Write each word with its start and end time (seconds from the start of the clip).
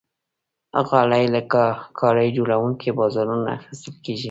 غالۍ 0.87 1.23
له 1.33 1.41
کالي 1.99 2.27
جوړونکي 2.37 2.89
بازارونو 2.99 3.45
اخیستل 3.57 3.95
کېږي. 4.03 4.19